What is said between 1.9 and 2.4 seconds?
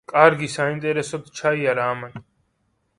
ამან.